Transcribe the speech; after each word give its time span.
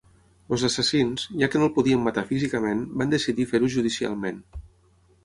Els 0.55 0.61
assassins, 0.67 1.25
ja 1.41 1.49
que 1.55 1.61
no 1.61 1.67
el 1.69 1.73
podien 1.75 2.01
matar 2.05 2.23
físicament, 2.29 2.81
van 3.03 3.13
decidir 3.15 3.47
fer-ho 3.53 3.71
judicialment. 3.75 4.41